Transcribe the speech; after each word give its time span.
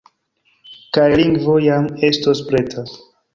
Kaj 0.97 1.03
lingvo 1.21 1.59
jam 1.67 1.91
estos 2.09 2.43
preta. 2.49 2.87